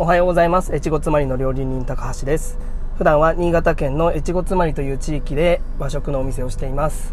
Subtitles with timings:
[0.00, 0.74] おはようございます。
[0.74, 2.58] 越後妻りの料理人高橋です。
[2.96, 7.12] 普段は新潟県の越後妻りという地域で和食のお店をしています。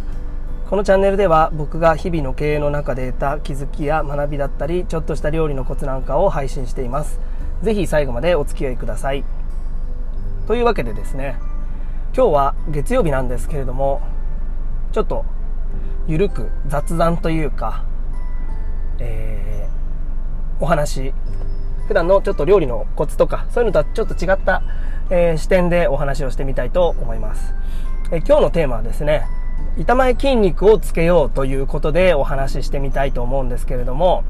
[0.70, 7.20] このチャンネルでは僕が日々の経営の中で得た気づきや学びだったりちょっとした料理のコツなんかを配信しています。
[7.62, 9.26] ぜひ最後までお付き合いください。
[10.48, 11.36] というわけでですね
[12.16, 14.00] 今日は月曜日なんですけれども
[14.94, 15.26] ちょっと
[16.08, 17.84] ゆるく雑談というか、
[19.00, 21.14] えー、お話
[21.88, 24.62] 普段のちょっと料理のコツとか、そういうのとはちょっと違った、
[25.10, 27.54] えー、視点でお話をしてみたいと思います。
[28.12, 29.26] え、今日のテーマはですね、
[29.78, 34.24] 板前筋肉をつけようということでお話ししてみたいと思うんですけれども、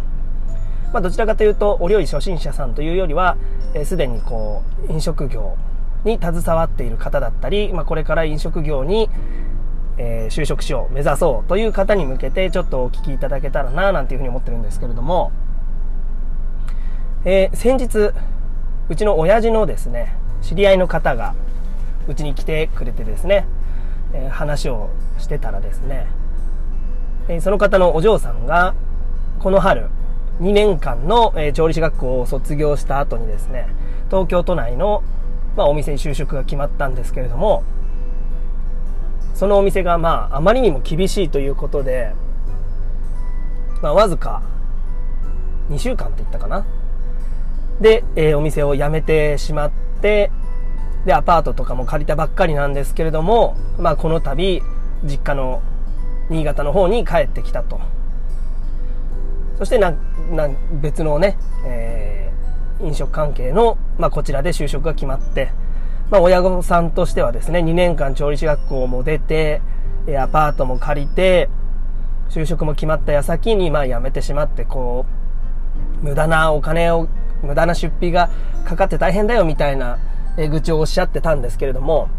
[0.93, 3.37] まあ、どちらかというとお料理初心者さんというよりは
[3.85, 5.57] すで、えー、にこう飲食業
[6.03, 9.09] に携わっている方だったり、まあ、これから飲食業に、
[9.97, 15.31] えー、就職しよう目指そうという方に向けてちょっとお聞きいただけたらななんていうふうに思ってるんですけれども
[17.29, 18.13] えー、先日
[18.87, 21.35] うちの親父のですね知り合いの方が
[22.07, 23.45] うちに来てくれてですね、
[24.13, 26.07] えー、話をしてたらですね、
[27.27, 28.75] えー、その方のお嬢さんが
[29.39, 29.89] この春
[30.39, 33.67] 2年間の、え調理師学校を卒業した後にですね
[34.09, 35.03] 東京都内の、
[35.57, 37.65] まあ、お店に就職が決まったんですけれども
[39.33, 42.13] そのお店がまああまりにも厳しいということで、
[43.81, 44.41] まあ、わずか
[45.69, 46.65] 2週間って言ったかな
[47.81, 50.31] で、えー、お店を辞めてしまって、
[51.05, 54.61] で、アパートとかも借りたばっかりなんですけれども、まあ、この度、
[55.03, 55.61] 実家の
[56.29, 57.79] 新潟の方に帰ってきたと。
[59.57, 59.91] そしてな、
[60.31, 60.49] な、
[60.81, 65.51] 別のね、えー、飲食関係の、まあ、こちらで就職が決まって、
[66.09, 69.61] まあ、親御さんとしてはですね、2年間調理師学校も出て、
[70.19, 71.49] アパートも借りて、
[72.29, 75.05] 就職も決まった矢先に、まあ、辞めてしまって、こ
[76.01, 77.07] う、無駄なお金を
[77.43, 78.29] 無駄な出費が
[78.65, 79.99] かかって大変だよみたいな、
[80.37, 82.09] 愚痴をおっしゃってたんですけれども、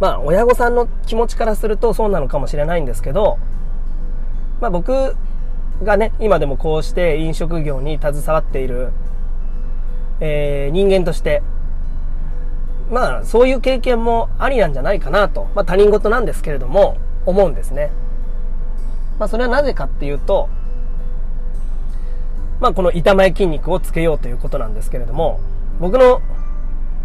[0.00, 3.38] まあ、親御さんの気持ちからするとそうなのかもしれないんですけど、
[4.60, 5.16] まあ僕
[5.82, 8.92] がね、今でもこうして飲食業に携わっている、
[10.20, 11.42] えー、人間として、
[12.90, 17.90] まあそういう経験もありなんじゃないかなと、まあ他人事なんですけれども、思うんですね。
[19.18, 20.48] まあそれはなぜかっていうと、
[22.60, 25.40] まあ、この板前筋肉をつけようということなんですけれども、
[25.78, 26.22] 僕の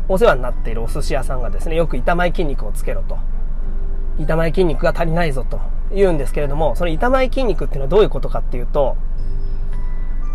[0.08, 3.18] お世話になっているお寿司屋さんがですね、よく板前筋肉をつけろと。
[4.20, 5.60] 板前筋肉が足りないぞと
[5.94, 8.98] 言うんですけれども、その板前筋肉っていうのはどういうことかっていうと、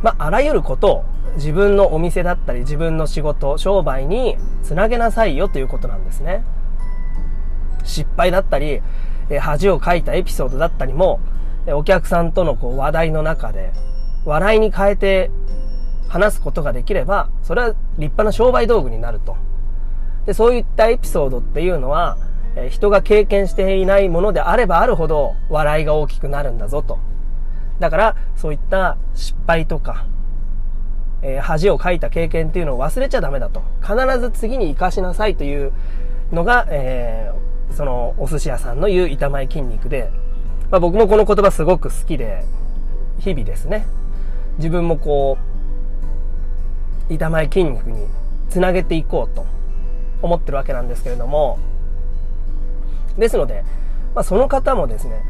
[0.02, 1.04] まあ、あらゆることを
[1.36, 6.44] 自分のお店だったり自分の仕事、商売につなげなさいよということなんですね。
[7.84, 8.82] 失敗だったり、
[9.40, 11.20] 恥をかいたエピソードだったりも、
[11.68, 13.72] お客さんとのこう話題の中で
[14.26, 15.30] 笑いに変えて
[16.08, 19.36] 話すことができれば、それは立派な商売道具になると。
[20.26, 22.18] で、そういったエピソードっていうのは、
[22.56, 26.98] え人が経験していないものであればあるほど笑いが大きくなるんだぞと。
[27.78, 30.06] だから、そういった失敗とか、
[31.22, 33.62] えー、恥をかいた経験っていうのを忘れちゃダメだと。
[33.80, 35.72] 必ず次に活かしなさいという
[36.32, 40.10] のが、えー、そのお寿司屋さんの言う板前筋肉で、
[40.70, 42.44] まあ、僕もこの言葉すごく好きで、
[43.18, 43.86] 日々ですね、
[44.58, 45.38] 自分もこ
[47.10, 48.06] う、板前筋肉に
[48.48, 49.46] つなげていこうと
[50.22, 51.58] 思ってるわけなんですけれども、
[53.18, 53.64] ですので、
[54.14, 55.22] まあ、その方もですね、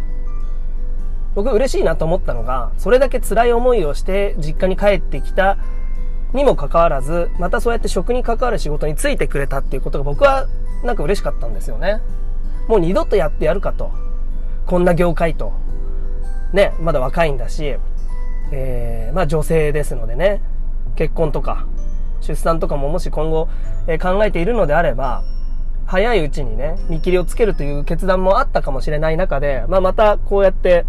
[1.35, 5.59] 僕嬉しいなと思ったのが、それだけ辛い思いをして実家に帰ってきた
[6.33, 10.47] にもかかわらず、またそうやって食に関わる仕事についてくれたっていうことが僕は
[10.83, 12.01] なんか嬉しかったんですよね。
[12.69, 13.93] もう二度とやってやるかと。
[14.67, 15.53] こんな業界と。
[16.53, 17.77] ね、まだ若いんだし、
[18.53, 20.43] えー、まあ女性ですのでね、
[20.97, 21.67] 結婚とか、
[22.21, 23.49] 出産とかももし今後、
[23.87, 25.23] えー、考えているのであれば、
[25.87, 30.85] 早いうちにね、見切りをつけるという決断もあったかもしれない中で、まあまたこうやって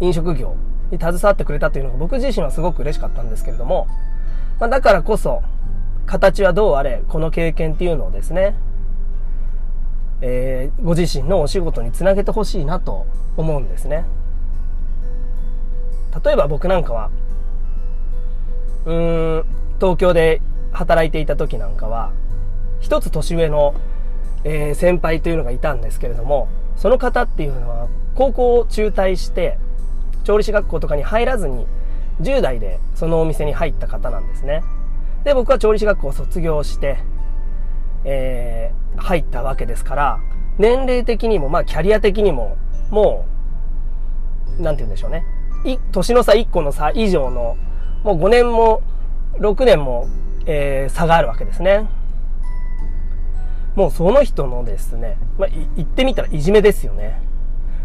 [0.00, 0.56] 飲食業
[0.90, 3.86] に携わってくれたというのが僕自身はすごく嬉しかったんですけれども、
[4.58, 5.42] まあだからこそ、
[6.06, 8.56] 形はどうあれ、この経験っていうのをですね、
[10.20, 13.06] えー、ご自身のお仕事につなげてほしいなと
[13.36, 14.04] 思うんですね。
[16.24, 17.10] 例えば僕なんかは、
[18.84, 19.44] うーん、
[19.80, 20.40] 東京で
[20.72, 22.12] 働いていた時なんかは、
[22.80, 23.74] 一つ年上の、
[24.44, 29.58] えー、先輩というのがいたんですけれども、その方っていうのは、高校を中退して、
[30.24, 31.66] 調理師学校とかに入らずに、
[32.20, 34.62] 10代でそのお店に入った方なんですね。
[35.24, 36.98] で、僕は調理師学校を卒業して、
[38.04, 40.20] えー、入ったわけですから、
[40.58, 42.56] 年齢的にも、まあ、キャリア的にも、
[42.90, 43.24] も
[44.58, 45.24] う、なんて言うんでしょうね。
[45.92, 47.56] 年の差1個の差以上の、
[48.04, 48.82] もう5年も
[49.38, 50.08] 6年も、
[50.46, 51.88] えー、差があるわけですね。
[53.74, 57.22] もうその人のですね、まあ、言ってみたらいじめですよね。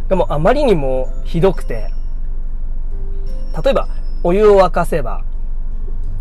[0.10, 1.92] でもあまりにもひどくて、
[3.64, 3.88] 例えば
[4.24, 5.24] お湯を沸かせば、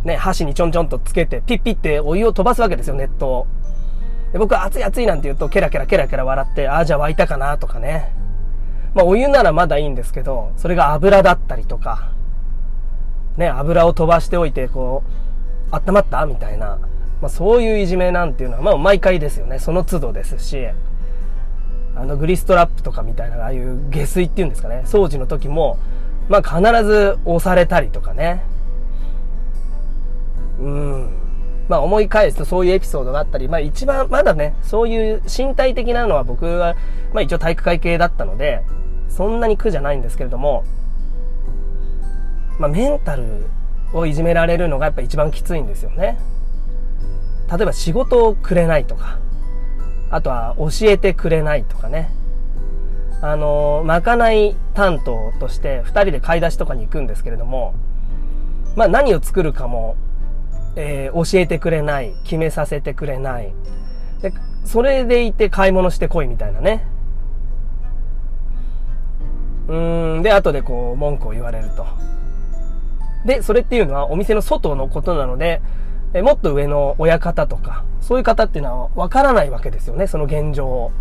[0.05, 3.57] ね、箸にちょんちょんとつけて、ピッピってお湯を飛ばすわけですよ、熱湯
[4.33, 8.13] で僕は熱い熱いなんて言うと、ケラケラケラケラ笑って、ああ、じゃあ沸いたかなとかね。
[8.97, 12.11] まあお湯ならまだいいんですけど、それが油だったりとか、
[13.37, 15.05] ね、油を飛ばしておいて、こ
[15.71, 16.25] う、温まった？
[16.25, 16.79] みたいな。
[17.21, 19.59] まあそういういじめなんていうのは、まあ毎回ですよね。
[19.59, 20.67] その都度ですし、
[21.95, 24.83] あのグリストラップとかみたいな、ああいう下水っていうんですかね。
[24.87, 25.77] 掃除の時も、
[26.31, 28.43] まあ必ず押されたりとかね。
[30.59, 31.11] うん。
[31.69, 36.77] まあ思い返すとそういうエピソードがあったり、まあ一番まだね、そういう身体的なのは僕は、
[37.13, 38.63] まあ一応体育会系だったので、
[39.09, 40.65] そんなに苦じゃないんですけれども、
[42.59, 43.47] まあメンタル
[43.93, 46.19] をいじめられるのがやっぱ一番きついんですよね。
[47.51, 49.19] 例えば仕事をくれないとか、
[50.11, 52.11] あとは教えてくれないとかね。
[53.23, 57.75] あの、まかない担当として2人で買い出しとかに行くんですけれども、
[58.77, 59.97] まあ何を作るかも
[60.77, 63.53] えー、教えてくれない、決めさせてくれない。
[64.21, 64.33] で、
[64.65, 66.87] それでいて買い物してこいみたいなね。
[69.69, 71.87] うん、で、後でこう、文句を言われると。
[73.25, 75.61] で、それっていうのはお店の外のことなので、
[76.15, 80.93] えもっと上の親方とか、そういう方っていうのはわからないわけですよね、その現状を。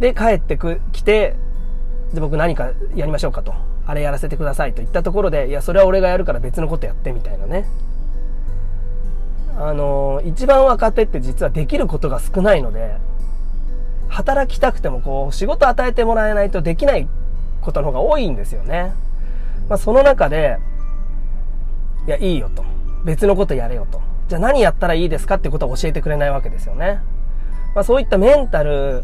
[0.00, 1.36] で、帰ってく、来て、
[2.14, 3.54] で、僕何かやりましょうかと。
[3.86, 7.66] あれやらせてくださいと言ったところで、いや、それは俺がやるから別のことやってみたいなね。
[9.56, 12.96] あの、一番若手って実はできることが少ないので、
[14.12, 17.08] 働きたくてもこう、仕事与えてもらえないとできない
[17.62, 18.92] ことの方が多いんですよね。
[19.68, 20.58] まあ、その中で、
[22.06, 22.64] いや、いいよと。
[23.04, 24.02] 別のことやれよと。
[24.28, 27.00] じゃあ何やったらいいですかってことは教えてくれないわけですよね。
[27.74, 29.02] まあ、そういったメンタル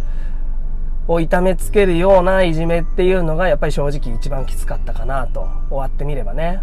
[1.09, 6.61] を痛めつけるようないじめっていうのがやっぱり正直一番きつかったかなと終わってみればね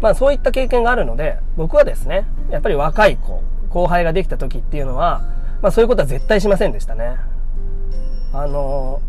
[0.00, 3.40] まあそういった経験があるので僕はですねやっぱり若い子
[3.74, 5.20] 後輩ができた時っていうのは
[5.60, 7.16] まあそういうことは絶対しませんでしたね
[8.32, 9.02] あの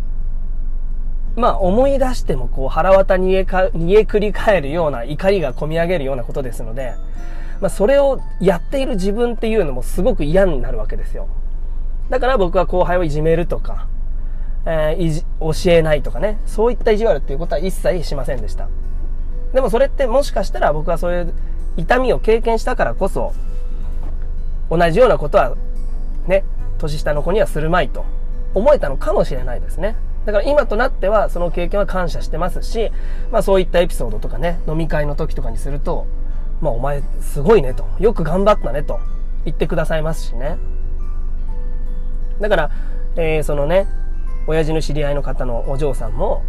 [1.35, 6.95] まあ思い出してもこう腹渡逃げか逃げ繰り返るような怒りが込み上げるようなことですので
[7.61, 11.29] まあそれをやっている自分っていうのもすごく嫌になるわけですよ
[12.09, 13.87] だから僕は後輩をいじめるとか、
[14.65, 18.69] えー、教えないとかね、そういった意地悪っていうことは一切しませんでした。
[19.53, 21.33] でもそれってもしかしたら僕はそういう
[21.77, 23.33] 痛みを経験したからこそ、
[24.69, 25.55] 同じようなことは
[26.27, 26.43] ね、
[26.77, 28.05] 年下の子にはするまいと
[28.53, 29.95] 思えたのかもしれないですね。
[30.25, 32.91] だから今となってはその経験は感謝してますし、
[33.31, 36.07] まあそういったエピソードとかね、飲み会の時とかにすると、
[36.61, 38.99] まあお前すごいねと、よく頑張ったねと
[39.45, 40.57] 言ってくださいますしね。
[42.41, 42.71] だから、
[43.15, 43.87] えー、そのね、
[44.47, 46.43] 親父の知り合いの方のお嬢さんも、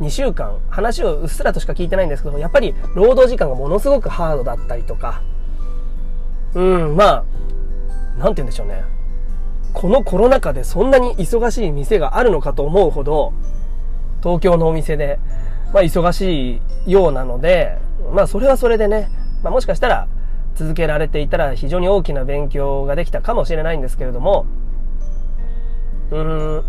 [0.00, 5.22] 2週間、話をうっすらとしか聞いてないんですけど、やっぱり労働時間がものすごくハードだったりとか、
[6.54, 7.24] うん、まあ、
[8.18, 8.84] なんて言うんでしょうね。
[9.72, 13.32] このコロナ禍でそんなに忙しい店があるのかと思うほど、
[14.22, 15.18] 東京のお店で、
[15.74, 17.76] まあ忙しいようなので、
[18.12, 19.10] まあそれはそれでね、
[19.42, 20.08] まあもしかしたら
[20.54, 24.46] 続けられていたら非常に大きな勉強ができたかもしれないんですけれども、
[26.10, 26.64] うん、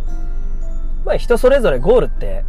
[1.05, 2.43] まあ人それぞれゴールって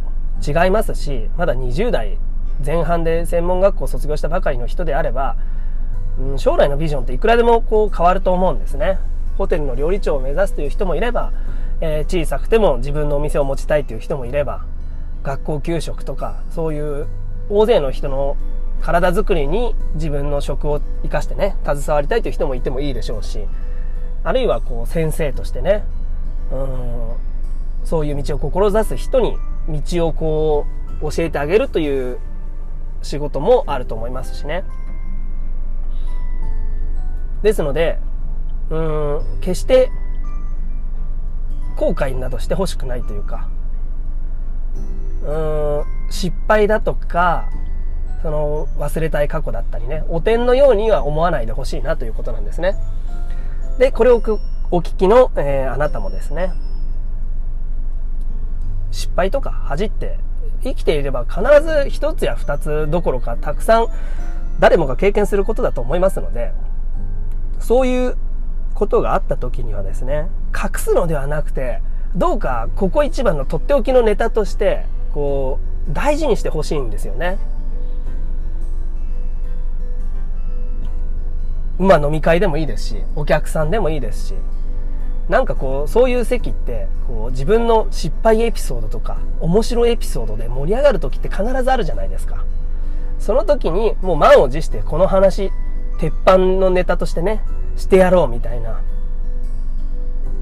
[0.45, 2.17] 違いますし、まだ20代
[2.65, 5.37] 前半で専門学校を卒業したばかりの人であれば、
[6.19, 8.99] うん、将来のビジョンっていくらでもこう変わると思うんですね。
[9.37, 11.31] ホテルの料理長を目指すという人もいれば、
[11.81, 14.65] えー、小さくても自分のお店を持ちたいという人もいれば、
[15.23, 17.07] 学校給食とか、そういう
[17.49, 18.35] 大勢の人の
[18.81, 23.45] 体づくりに自分の職を生かしてね、携わりたいという人もいてもいいでしょうし、
[24.23, 25.83] あるいはこう先生としてね、
[26.51, 27.29] うん
[27.85, 30.65] そういう道を志す人に道をこ
[31.01, 32.19] う教えてあげるという
[33.01, 34.63] 仕事もあると思いますしね。
[37.43, 37.99] ですので、
[38.69, 39.89] うん、決して
[41.75, 43.47] 後悔などしてほしくないというか、
[45.23, 47.49] うん、失敗だとか、
[48.21, 52.75] その忘れたい過去だったりね、汚点のようには思わないでほしいなということなんですね。
[53.77, 54.17] で、これを
[54.71, 56.51] お聞きの、えー、あなたもですね、
[58.91, 60.19] 失敗とか恥って
[60.63, 63.87] 生きていれば必ず一つや二つどころかたくさん
[64.59, 66.51] 誰もが経験することだと思いますので、
[67.59, 68.17] そういう
[68.73, 71.81] ことがあった時にはですね、隠すのではなくて、
[72.15, 77.37] どうかここ一番のとっておきのネタとして、こう、大事にしてほしいんですよね。
[81.77, 84.33] まあ飲み会でもいいですし、お客さんでもいいですし、
[85.29, 92.43] なんかこう、そういう席って、こう、自分の失敗エピソードとか、面白いエピソードで盛り上がる時って必ずあるじゃないですか。
[93.19, 95.51] その時に、もう満を持して、この話、
[95.99, 97.43] 鉄板のネタとしてね、
[97.75, 98.81] してやろうみたいな。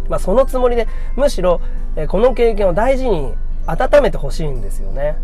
[0.07, 1.61] まあそのつもりで、むしろ、
[1.95, 3.33] えこの経験を大事に
[3.65, 5.17] 温めてほしいんですよね。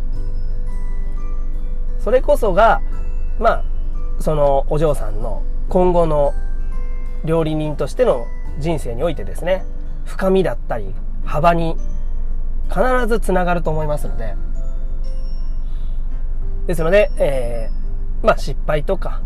[2.00, 2.82] それこそが、
[3.40, 3.64] まあ、
[4.20, 6.34] そのお嬢さんの今後の
[7.24, 8.26] 料理人としての
[8.60, 9.64] 人生においてですね、
[10.06, 11.78] 深みだったり、幅に
[12.70, 14.36] 必ずつながると思いますので、
[16.68, 19.22] ですので、えー、まあ失敗とか、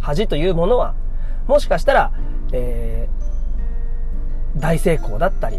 [0.00, 0.94] 恥というものは、
[1.46, 2.12] もしかしたら、
[2.52, 5.58] えー、大成功だったり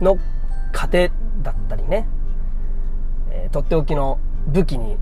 [0.00, 0.18] の
[0.72, 1.08] 過程
[1.42, 2.06] だったりね、
[3.30, 4.96] えー、とっておきの武器に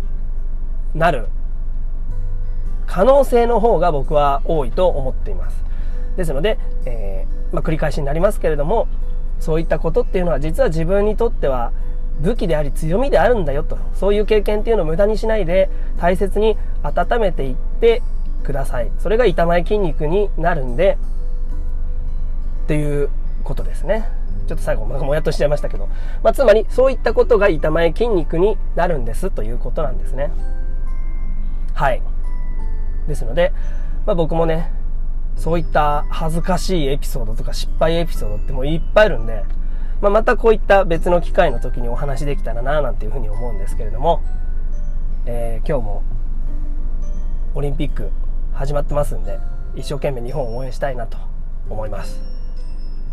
[0.94, 1.28] なる
[2.86, 5.64] 可能性の方が僕は多いと思っています。
[6.16, 8.88] ですので、えー、まあ、繰り返しになりますけれども、
[9.38, 11.72] そういったことっていうのは実は自分にとっては
[12.20, 18.02] 武器であり強みであるんだよと、そういう経験っていうのを無駄にしないで大切に温めていって
[18.44, 18.90] ください。
[18.98, 20.98] それが痛前筋肉になるんで、
[22.64, 23.10] っていう
[23.44, 24.08] ことですね。
[24.46, 25.88] ちょっと最後もやっとしちゃいましたけど。
[26.22, 30.30] まあ、つまりそういったことが痛前筋肉になるんですということなんですね。
[31.74, 32.02] はい。
[33.06, 33.52] ですので、
[34.06, 34.70] まあ、僕もね、
[35.36, 39.44] そういった恥ずかしいエピソードとか失敗エピソードってもういっぱいあるんで、
[40.00, 44.22] まあ、またこういった別の機会の時にお話できたらななんていうふうに思うんですけれども、
[45.26, 46.02] えー、今日も
[47.54, 48.10] オリンピック
[48.58, 49.38] 始まってますんで、
[49.76, 51.16] 一生懸命日本を応援したいなと
[51.70, 52.20] 思います。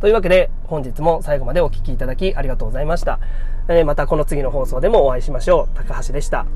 [0.01, 3.19] というわけで、本日も最後までお聴きいただきありがとうございました。
[3.69, 5.77] えー、またこの次の放送でもお会いしましょう。
[5.77, 6.47] 高橋でした。